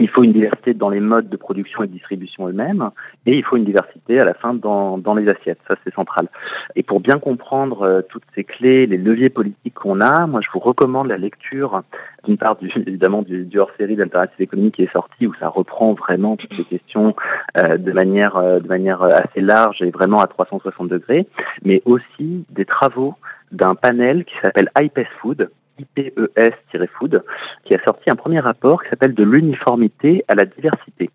[0.00, 2.90] Il faut une diversité dans les modes de production et de distribution eux-mêmes,
[3.26, 5.60] et il faut une diversité à la fin dans, dans les assiettes.
[5.68, 6.28] Ça, c'est central.
[6.76, 10.48] Et pour bien comprendre euh, toutes ces clés, les leviers politiques qu'on a, moi, je
[10.52, 11.82] vous recommande la lecture,
[12.24, 15.92] d'une part, du, évidemment, du, du hors-série d'Alternative économique qui est sorti, où ça reprend
[15.92, 17.14] vraiment toutes ces questions
[17.58, 21.26] euh, de manière euh, de manière assez large et vraiment à 360 degrés,
[21.64, 23.14] mais aussi des travaux
[23.50, 27.24] d'un panel qui s'appelle IPES Food, IPES-Food,
[27.64, 31.10] qui a sorti un premier rapport qui s'appelle De l'uniformité à la diversité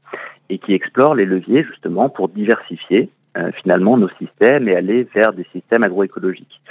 [0.50, 5.32] et qui explore les leviers justement pour diversifier euh, finalement nos systèmes et aller vers
[5.34, 6.62] des systèmes agroécologiques.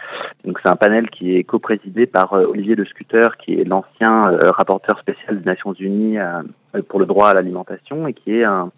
[0.45, 4.33] Donc c'est un panel qui est co-présidé par euh, Olivier Le Scuter, qui est l'ancien
[4.33, 6.19] euh, rapporteur spécial des Nations Unies
[6.89, 8.71] pour le droit à l'alimentation et qui est un,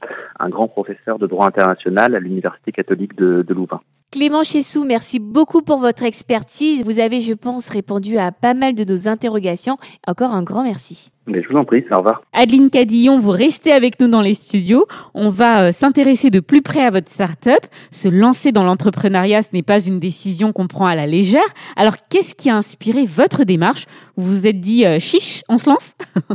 [0.48, 3.80] grand professeur de droit international à l'Université catholique de Louvain.
[4.10, 6.82] Clément Chessou, merci beaucoup pour votre expertise.
[6.82, 9.76] Vous avez, je pense, répondu à pas mal de nos interrogations.
[10.06, 11.12] Encore un grand merci.
[11.28, 12.22] Mais je vous en prie, au revoir.
[12.32, 14.86] Adeline Cadillon, vous restez avec nous dans les studios.
[15.14, 17.60] On va euh, s'intéresser de plus près à votre start-up.
[17.90, 21.42] Se lancer dans l'entrepreneuriat, ce n'est pas une décision qu'on prend à la légère.
[21.76, 23.84] Alors, qu'est-ce qui a inspiré votre démarche?
[24.16, 25.92] Vous vous êtes dit, euh, chiche, on se lance?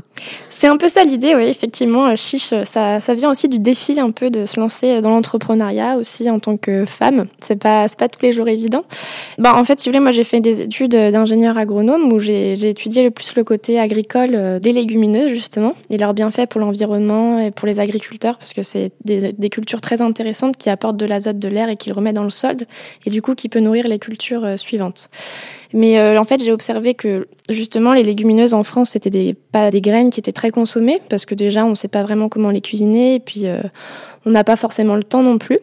[0.49, 2.07] C'est un peu ça l'idée, oui, effectivement.
[2.07, 5.97] euh, Chiche, ça, ça vient aussi du défi un peu de se lancer dans l'entrepreneuriat
[5.97, 7.25] aussi en tant que femme.
[7.39, 8.85] C'est pas, c'est pas tous les jours évident.
[9.39, 12.53] Bah, en fait, si vous voulez, moi j'ai fait des études d'ingénieur agronome où j'ai
[12.69, 17.39] étudié le plus le côté agricole euh, des légumineuses justement et leurs bienfaits pour l'environnement
[17.39, 21.39] et pour les agriculteurs parce que c'est des, cultures très intéressantes qui apportent de l'azote
[21.39, 22.57] de l'air et qui le remettent dans le sol
[23.05, 25.09] et du coup qui peut nourrir les cultures euh, suivantes.
[25.73, 29.71] Mais euh, en fait, j'ai observé que justement les légumineuses en France, c'était des, pas
[29.71, 32.51] des graines qui étaient très consommées parce que déjà on ne sait pas vraiment comment
[32.51, 33.61] les cuisiner et puis euh,
[34.25, 35.59] on n'a pas forcément le temps non plus.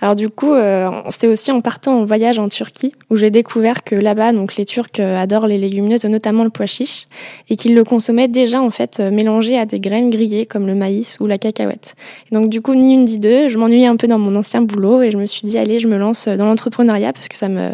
[0.00, 3.84] Alors du coup, euh, c'était aussi en partant en voyage en Turquie où j'ai découvert
[3.84, 7.06] que là-bas, donc les Turcs euh, adorent les légumineuses, notamment le pois chiche,
[7.48, 10.74] et qu'ils le consommaient déjà en fait euh, mélangé à des graines grillées comme le
[10.74, 11.94] maïs ou la cacahuète.
[12.30, 14.62] Et donc du coup, ni une ni deux, je m'ennuyais un peu dans mon ancien
[14.62, 17.48] boulot et je me suis dit allez, je me lance dans l'entrepreneuriat parce que ça
[17.48, 17.70] me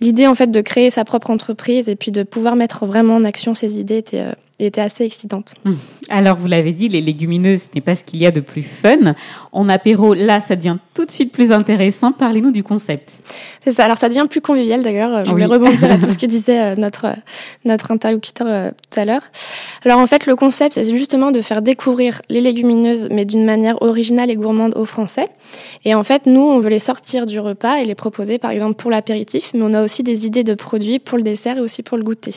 [0.00, 3.24] l'idée en fait de créer sa propre entreprise et puis de pouvoir mettre vraiment en
[3.24, 5.54] action ses idées était, euh, était assez excitante.
[5.64, 5.76] Hum.
[6.08, 8.62] Alors, vous l'avez dit, les légumineuses, ce n'est pas ce qu'il y a de plus
[8.62, 9.14] fun.
[9.52, 12.12] En apéro, là, ça devient tout de suite plus intéressant.
[12.12, 13.12] Parlez-nous du concept.
[13.64, 13.84] C'est ça.
[13.84, 15.24] Alors ça devient plus convivial d'ailleurs.
[15.24, 15.52] Je voulais Oui.
[15.52, 17.06] rebondir à tout ce que disait euh, notre
[17.64, 19.22] notre interlocuteur euh, tout à l'heure.
[19.84, 23.80] Alors en fait, le concept, c'est justement de faire découvrir les légumineuses, mais d'une manière
[23.82, 25.26] originale et gourmande aux Français.
[25.84, 28.74] Et en fait, nous, on veut les sortir du repas et les proposer, par exemple,
[28.76, 31.82] pour l'apéritif, mais on a aussi des idées de produits pour le dessert et aussi
[31.82, 32.34] pour le goûter.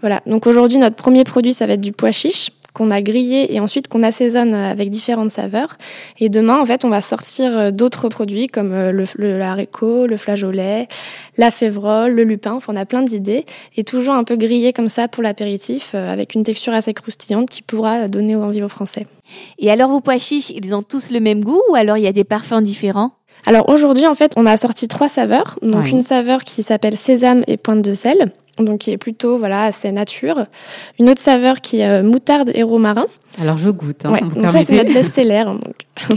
[0.00, 0.22] Voilà.
[0.26, 3.60] Donc aujourd'hui, notre premier produit, ça va être du pois chiche qu'on a grillé et
[3.60, 5.76] ensuite qu'on assaisonne avec différentes saveurs.
[6.18, 10.06] Et demain, en fait, on va sortir euh, d'autres produits comme euh, le, le haricot,
[10.06, 10.88] le flageolet,
[11.36, 12.54] la févrole, le lupin.
[12.54, 13.44] Enfin, on a plein d'idées
[13.76, 17.50] et toujours un peu grillé comme ça pour l'apéritif euh, avec une texture assez croustillante
[17.50, 19.06] qui pourra donner envie aux Français.
[19.58, 22.08] Et alors vos pois chiches, ils ont tous le même goût ou alors il y
[22.08, 23.12] a des parfums différents?
[23.44, 25.58] Alors aujourd'hui, en fait, on a sorti trois saveurs.
[25.62, 29.64] Donc une saveur qui s'appelle sésame et pointe de sel, donc qui est plutôt voilà
[29.64, 30.46] assez nature.
[30.98, 33.06] Une autre saveur qui est euh, moutarde et romarin.
[33.40, 34.04] Alors, je goûte.
[34.04, 35.44] Hein, Ouais, donc ça c'est notre best-seller.
[35.46, 35.58] hein.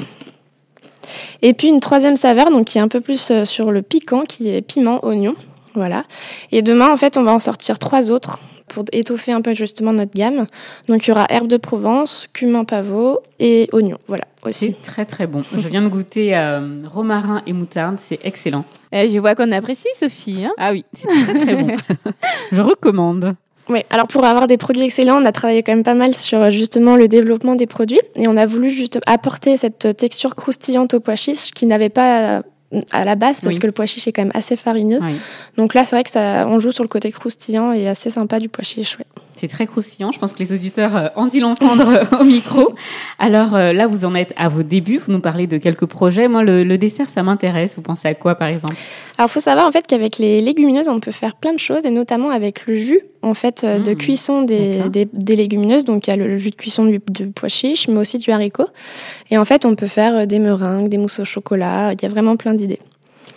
[1.41, 4.24] Et puis une troisième saveur, donc qui est un peu plus euh, sur le piquant,
[4.24, 5.36] qui est piment, oignon.
[5.76, 6.06] Voilà.
[6.52, 9.93] Et demain, en fait, on va en sortir trois autres pour étoffer un peu justement
[9.93, 10.48] notre gamme.
[10.88, 13.98] Donc il y aura herbe de Provence, cumin pavot et oignon.
[14.08, 14.65] Voilà aussi.
[14.65, 15.43] C'est très très bon.
[15.43, 18.65] Je viens de goûter euh, romarin et moutarde, c'est excellent.
[18.93, 20.45] Euh, Je vois qu'on apprécie Sophie.
[20.45, 21.75] Hein ah oui, c'est très très bon.
[22.51, 23.36] je recommande.
[23.67, 26.39] Oui, alors pour avoir des produits excellents, on a travaillé quand même pas mal sur
[26.39, 30.93] euh, justement le développement des produits et on a voulu juste apporter cette texture croustillante
[30.93, 32.41] au pois chiche qui n'avait pas euh,
[32.91, 33.60] à la base parce Oui.
[33.62, 34.99] que le pois chiche est quand même assez farineux.
[35.01, 35.15] Oui.
[35.58, 38.39] Donc là, c'est vrai que ça, on joue sur le côté croustillant et assez sympa
[38.39, 38.97] du pois chiche.
[38.97, 39.06] Ouais.
[39.38, 40.12] C'est très croustillant.
[40.12, 42.73] Je pense que les auditeurs euh, ont dû l'entendre euh, au micro.
[43.19, 44.97] Alors euh, là, vous en êtes à vos débuts.
[44.97, 46.28] Vous nous parlez de quelques projets.
[46.28, 47.75] Moi, le, le dessert, ça m'intéresse.
[47.75, 48.75] Vous pensez à quoi, par exemple?
[49.17, 51.89] Alors, faut savoir en fait qu'avec les légumineuses, on peut faire plein de choses et
[51.89, 53.95] notamment avec le jus en fait euh, de Mmh.
[53.95, 55.86] cuisson des, des, des légumineuses.
[55.86, 58.32] Donc, il y a le jus de cuisson du, du pois chiche, mais aussi du
[58.32, 58.67] haricot.
[59.32, 61.93] Et en fait, on peut faire euh, des meringues, des mousses au chocolat.
[61.93, 62.80] Il y a vraiment plein d'idées.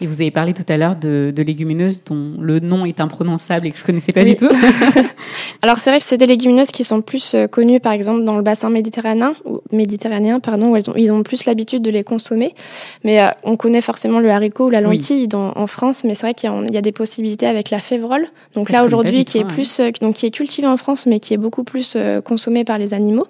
[0.00, 3.66] Et vous avez parlé tout à l'heure de, de légumineuses dont le nom est imprononçable
[3.66, 4.30] et que je connaissais pas Oui.
[4.30, 4.48] du tout.
[5.62, 8.36] Alors c'est vrai que c'est des légumineuses qui sont plus euh, connues par exemple dans
[8.36, 12.04] le bassin méditerranéen, ou méditerranéen pardon, où elles ont, ils ont plus l'habitude de les
[12.04, 12.54] consommer.
[13.02, 14.96] Mais euh, on connaît forcément le haricot ou la Oui.
[14.98, 17.46] lentille dans- en France, mais c'est vrai qu'il y, a- il y a des possibilités
[17.46, 18.28] avec la févrole.
[18.54, 19.52] Donc là aujourd'hui qui est tout, ouais.
[19.54, 22.62] plus euh, donc qui est cultivée en France, mais qui est beaucoup plus euh, consommée
[22.64, 23.26] par les animaux.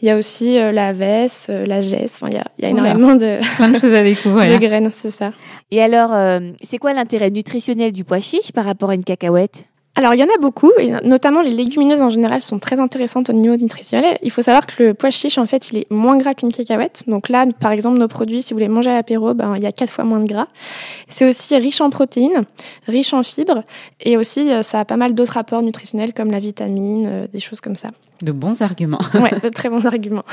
[0.00, 2.16] Il y a aussi euh, la vesse, euh, la gesse.
[2.16, 2.90] Enfin, il y a, il y a Oula.
[2.90, 4.52] énormément de, Plein de choses à découvrir.
[4.52, 5.32] de graines, c'est ça.
[5.70, 9.64] Et alors, euh, c'est quoi l'intérêt nutritionnel du pois chiche par rapport à une cacahuète?
[9.96, 13.30] Alors, il y en a beaucoup, et notamment les légumineuses en général sont très intéressantes
[13.30, 14.16] au niveau nutritionnel.
[14.22, 17.02] Il faut savoir que le pois chiche, en fait, il est moins gras qu'une cacahuète.
[17.08, 19.66] Donc là, par exemple, nos produits, si vous les mangez à l'apéro, ben, il y
[19.66, 20.46] a quatre fois moins de gras.
[21.08, 22.44] C'est aussi riche en protéines,
[22.86, 23.64] riche en fibres,
[23.98, 27.74] et aussi, ça a pas mal d'autres apports nutritionnels comme la vitamine, des choses comme
[27.74, 27.88] ça.
[28.22, 28.98] De bons arguments.
[29.14, 30.24] Ouais, de très bons arguments.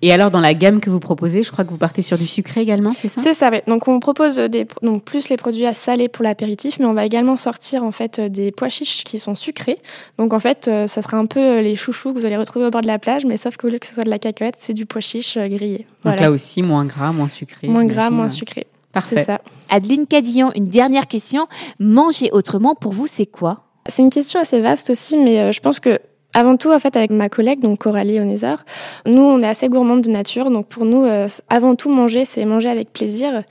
[0.00, 2.26] Et alors, dans la gamme que vous proposez, je crois que vous partez sur du
[2.26, 3.20] sucré également, c'est ça?
[3.20, 3.62] C'est ça, ouais.
[3.66, 7.04] Donc on propose des, donc plus les produits à saler pour l'apéritif, mais on va
[7.04, 9.78] également sortir en fait euh, des pois chiches qui sont sucrés.
[10.18, 12.66] Donc en fait, euh, ça sera un peu euh, les chouchous que vous allez retrouver
[12.66, 14.56] au bord de la plage, mais sauf qu'au lieu que ce soit de la cacahuète,
[14.58, 15.86] c'est du pois chiche grillé.
[16.04, 17.68] Donc là aussi, moins gras, moins sucré.
[17.68, 18.66] moins gras, moins sucré.
[18.92, 19.24] Parfait.
[19.24, 19.40] Ça.
[19.70, 21.46] Adeline Cadillon, une dernière question.
[21.80, 23.64] Manger autrement, pour vous, c'est quoi?
[23.86, 25.98] C'est une question assez vaste aussi, mais je pense que
[26.34, 28.64] avant tout, en fait, avec ma collègue, donc Coralie Onézar,
[29.06, 30.50] nous, on est assez gourmandes de nature.
[30.50, 33.42] Donc, pour nous, euh, avant tout, manger, c'est manger avec plaisir.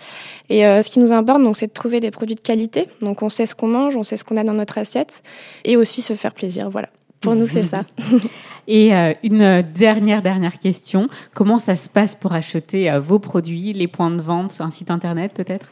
[0.49, 2.87] Et euh, ce qui nous importe, donc, c'est de trouver des produits de qualité.
[3.01, 5.21] Donc, on sait ce qu'on mange, on sait ce qu'on a dans notre assiette,
[5.63, 6.69] et aussi se faire plaisir.
[6.69, 6.89] Voilà.
[7.21, 7.83] Pour nous, c'est ça.
[8.67, 11.07] Et euh, une dernière, dernière question.
[11.33, 14.91] Comment ça se passe pour acheter euh, vos produits, les points de vente, un site
[14.91, 15.71] internet peut-être?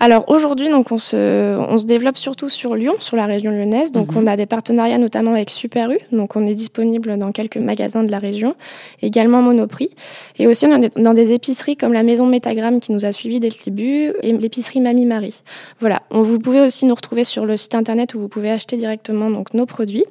[0.00, 3.92] Alors aujourd'hui, donc on se, on se développe surtout sur Lyon, sur la région lyonnaise.
[3.92, 4.18] Donc Mhm.
[4.18, 5.98] on a des partenariats notamment avec Super U.
[6.12, 8.56] Donc on est disponible dans quelques magasins de la région,
[9.00, 9.90] également Monoprix.
[10.38, 13.38] Et aussi on est dans des épiceries comme la Maison Métagramme qui nous a suivis
[13.38, 15.42] dès le début et l'épicerie Mamie Marie.
[15.78, 16.02] Voilà.
[16.10, 19.30] On, vous pouvez aussi nous retrouver sur le site internet où vous pouvez acheter directement
[19.30, 20.04] donc nos produits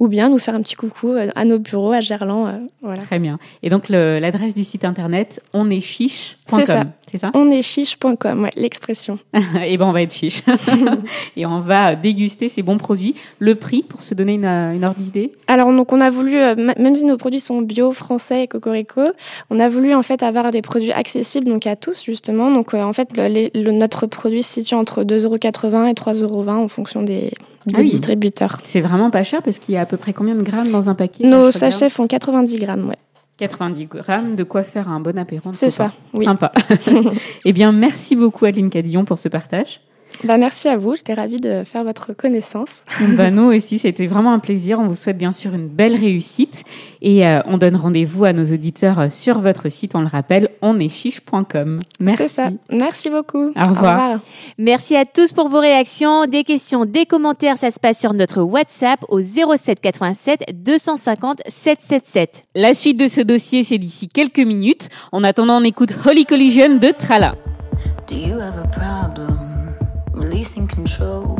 [0.00, 2.46] ou bien nous faire un petit coucou euh, à nos bureaux à Gerland.
[2.48, 3.02] euh, voilà.
[3.02, 3.38] Très bien.
[3.62, 6.58] Et donc l'adresse du site internet onechiche.com.
[6.60, 6.84] C'est ça.
[7.10, 7.30] C'est ça?
[7.34, 9.18] On est chiche.com, ouais, l'expression.
[9.64, 10.42] Et ben on va être chiche.
[11.36, 13.14] et on va déguster ces bons produits.
[13.38, 15.30] Le prix pour se donner une, une ordre d'idée?
[15.46, 19.02] Alors donc on a voulu, euh, même si nos produits sont bio, français et cocorico,
[19.50, 22.50] on a voulu en fait avoir des produits accessibles donc à tous justement.
[22.50, 26.48] Donc euh, en fait le, les- le- notre produit se situe entre 2,80€ et 3,20€
[26.50, 27.32] en fonction des,
[27.66, 27.86] des Ah oui.
[27.90, 28.58] distributeurs.
[28.64, 30.88] C'est vraiment pas cher parce qu'il y a à peu près combien de grammes dans
[30.88, 32.96] un paquet Nos sachets font 90 grammes, ouais.
[33.38, 35.50] 90 grammes, de quoi faire un bon apéro.
[35.52, 36.24] C'est ça, oui.
[36.24, 36.52] Sympa.
[37.44, 39.80] eh bien, merci beaucoup Adeline Cadillon pour ce partage.
[40.24, 42.82] Bah merci à vous, j'étais ravie de faire votre connaissance.
[43.16, 44.78] bah, nous aussi, c'était vraiment un plaisir.
[44.80, 46.64] On vous souhaite bien sûr une belle réussite
[47.02, 50.48] et euh, on donne rendez-vous à nos auditeurs euh, sur votre site, on le rappelle,
[50.62, 51.78] oneschiche.com.
[52.00, 52.22] Merci.
[52.22, 52.50] C'est ça.
[52.70, 53.52] Merci beaucoup.
[53.56, 54.18] Au revoir.
[54.58, 56.26] Merci à tous pour vos réactions.
[56.26, 62.44] Des questions, des commentaires, ça se passe sur notre WhatsApp au 07 87 250 777.
[62.54, 64.88] La suite de ce dossier, c'est d'ici quelques minutes.
[65.12, 67.34] En attendant, on écoute Holy Collision de Trala.
[68.08, 69.45] Do you have a problem?
[70.28, 71.36] Releasing control?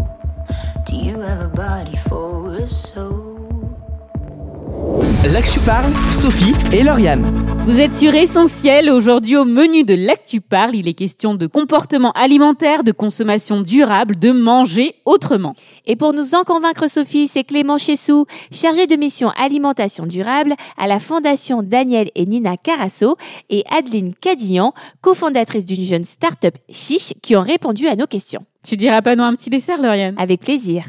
[0.87, 3.75] Do you have a body for a soul?
[5.33, 7.46] L'Actu parle, Sophie et Lauriane.
[7.67, 8.89] Vous êtes sur Essentiel.
[8.91, 14.17] Aujourd'hui, au menu de l'Actu Parle, il est question de comportement alimentaire, de consommation durable,
[14.17, 15.53] de manger autrement.
[15.85, 20.87] Et pour nous en convaincre, Sophie, c'est Clément Chessou, chargé de mission alimentation durable à
[20.87, 23.17] la Fondation Daniel et Nina Carasso
[23.51, 28.47] et Adeline Cadillan, cofondatrice d'une jeune start-up chiche qui ont répondu à nos questions.
[28.65, 30.15] Tu diras pas non un petit dessert, Lauriane?
[30.19, 30.85] Avec plaisir.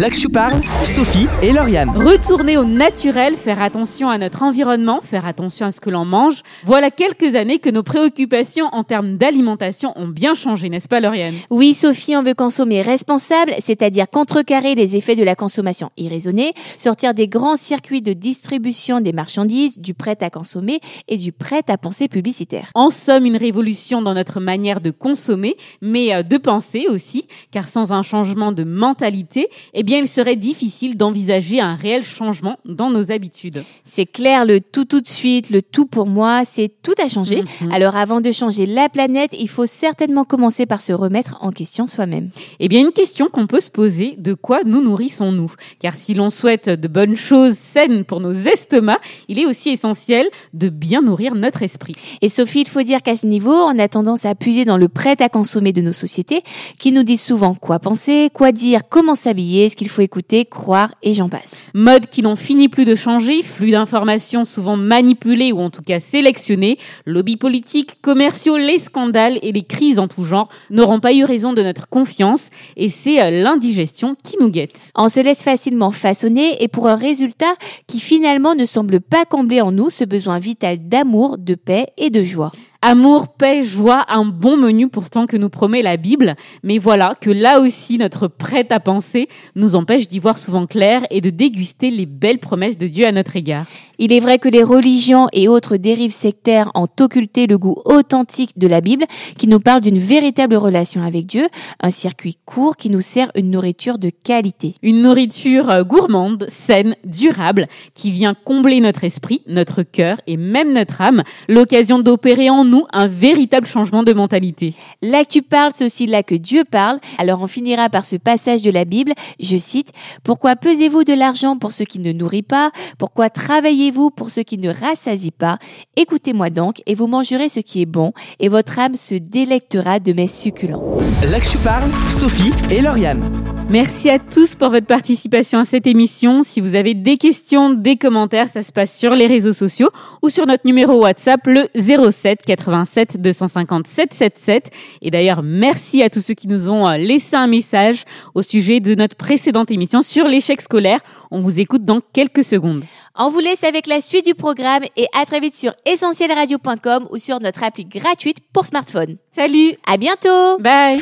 [0.00, 1.90] L'Actu parle, Sophie et Lauriane.
[1.90, 6.40] Retourner au naturel, faire attention à notre environnement, faire attention à ce que l'on mange.
[6.64, 11.34] Voilà quelques années que nos préoccupations en termes d'alimentation ont bien changé, n'est-ce pas, Lauriane?
[11.50, 17.12] Oui, Sophie, on veut consommer responsable, c'est-à-dire contrecarrer les effets de la consommation irraisonnée, sortir
[17.12, 21.76] des grands circuits de distribution des marchandises, du prêt à consommer et du prêt à
[21.76, 22.70] penser publicitaire.
[22.74, 27.68] En somme, une révolution dans notre manière de consommer, mais euh, de penser aussi, car
[27.68, 29.50] sans un changement de mentalité,
[29.82, 33.64] eh bien, il serait difficile d'envisager un réel changement dans nos habitudes.
[33.82, 37.42] C'est clair, le tout tout de suite, le tout pour moi, c'est tout à changer.
[37.42, 37.72] Mhm.
[37.72, 41.88] Alors avant de changer la planète, il faut certainement commencer par se remettre en question
[41.88, 42.30] soi-même.
[42.60, 45.50] Eh bien, une question qu'on peut se poser, de quoi nous nourrissons-nous?
[45.80, 50.28] Car si l'on souhaite de bonnes choses saines pour nos estomacs, il est aussi essentiel
[50.54, 51.96] de bien nourrir notre esprit.
[52.20, 54.88] Et Sophie, il faut dire qu'à ce niveau, on a tendance à puiser dans le
[54.88, 56.44] prêt à consommer de nos sociétés,
[56.78, 60.92] qui nous disent souvent quoi penser, quoi dire, comment s'habiller, ce qu'il faut écouter, croire
[61.02, 61.70] et j'en passe.
[61.74, 65.98] Mode qui n'en finit plus de changer, flux d'informations souvent manipulés ou en tout cas
[65.98, 71.24] sélectionnés, lobbies politiques, commerciaux, les scandales et les crises en tout genre n'auront pas eu
[71.24, 74.92] raison de notre confiance et c'est euh, l'indigestion qui nous guette.
[74.94, 77.54] On se laisse facilement façonner et pour un résultat
[77.86, 82.10] qui finalement ne semble pas combler en nous ce besoin vital d'amour, de paix et
[82.10, 82.52] de joie.
[82.84, 86.34] Amour, paix, joie, un bon menu pourtant que nous promet la Bible.
[86.64, 91.06] Mais voilà que là aussi notre prêt à penser nous empêche d'y voir souvent clair
[91.10, 93.66] et de déguster les belles promesses de Dieu à notre égard.
[93.98, 98.58] Il est vrai que les religions et autres dérives sectaires ont occulté le goût authentique
[98.58, 99.04] de la Bible
[99.38, 101.46] qui nous parle d'une véritable relation avec Dieu,
[101.80, 104.74] un circuit court qui nous sert une nourriture de qualité.
[104.82, 110.72] Une nourriture euh, gourmande, saine, durable, qui vient combler notre esprit, notre cœur et même
[110.72, 114.74] notre âme, l'occasion d'opérer en nous un véritable changement de mentalité.
[115.02, 116.98] Là que tu parles, c'est aussi là que Dieu parle.
[117.18, 119.92] Alors on finira par ce passage de la Bible, je cite,
[120.24, 122.70] Pourquoi pesez-vous de l'argent pour ce qui ne nourrit pas?
[122.98, 125.58] Pourquoi travaillez-vous pour ce qui ne rassasie pas?
[125.96, 130.12] Écoutez-moi donc, et vous mangerez ce qui est bon, et votre âme se délectera de
[130.14, 130.96] mes succulents.
[131.30, 133.61] L'Actu parle, Sophie et Lauriane.
[133.72, 136.42] Merci à tous pour votre participation à cette émission.
[136.42, 139.88] Si vous avez des questions, des commentaires, ça se passe sur les réseaux sociaux
[140.20, 144.70] ou sur notre numéro WhatsApp le 07 87 250 777.
[145.00, 148.80] Et d'ailleurs, merci à tous ceux qui nous ont euh, laissé un message au sujet
[148.80, 151.00] de notre précédente émission sur l'échec scolaire.
[151.30, 152.84] On vous écoute dans quelques secondes.
[153.18, 157.16] On vous laisse avec la suite du programme et à très vite sur essentielradio.com ou
[157.16, 159.16] sur notre appli gratuite pour smartphone.
[159.30, 161.00] Salut À bientôt Bye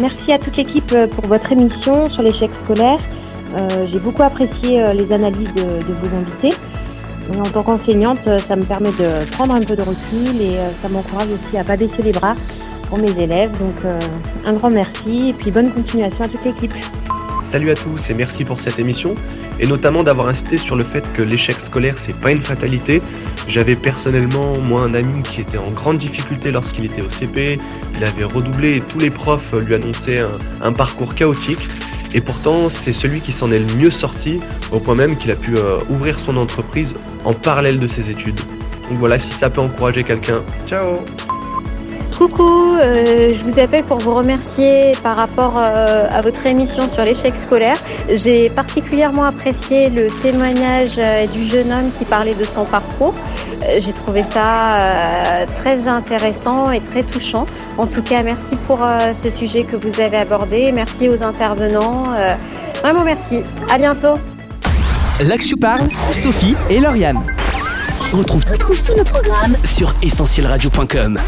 [0.00, 2.98] Merci à toute l'équipe euh, pour votre émission sur l'échec scolaire.
[3.56, 6.54] Euh, J'ai beaucoup apprécié euh, les analyses de, vos invités.
[7.34, 11.26] En tant qu'enseignante, ça me permet de prendre un peu de recul et ça m'encourage
[11.26, 12.36] aussi à pas baisser les bras
[12.88, 13.50] pour mes élèves.
[13.58, 13.84] Donc
[14.44, 16.72] un grand merci et puis bonne continuation à toute l'équipe.
[17.42, 19.16] Salut à tous et merci pour cette émission
[19.60, 23.02] et notamment d'avoir insisté sur le fait que l'échec scolaire c'est pas une fatalité.
[23.48, 27.58] J'avais personnellement moi un ami qui était en grande difficulté lorsqu'il était au CP,
[27.96, 30.22] il avait redoublé et tous les profs lui annonçaient
[30.62, 31.68] un, parcours chaotique
[32.14, 34.40] et pourtant c'est celui qui s'en est le mieux sorti
[34.72, 36.94] au point même qu'il a pu euh, ouvrir son entreprise
[37.24, 38.40] en parallèle de ses études.
[38.88, 40.42] Donc voilà si ça peut encourager quelqu'un.
[40.66, 41.04] Ciao
[42.18, 47.04] Coucou, euh, je vous appelle pour vous remercier par rapport euh, à votre émission sur
[47.04, 47.76] l'échec scolaire.
[48.08, 53.14] J'ai particulièrement apprécié le témoignage euh, du jeune homme qui parlait de son parcours.
[53.78, 57.46] J'ai trouvé ça très intéressant et très touchant.
[57.78, 60.70] En tout cas, merci pour ce sujet que vous avez abordé.
[60.72, 62.04] Merci aux intervenants.
[62.82, 63.40] Vraiment merci.
[63.70, 64.14] À bientôt.
[65.26, 67.20] L'Axu parle, Sophie et Lauriane.
[68.12, 71.18] Retrouve tous nos programmes sur essentielradio.com.